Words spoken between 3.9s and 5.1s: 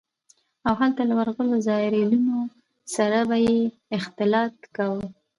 اختلاط کاوه.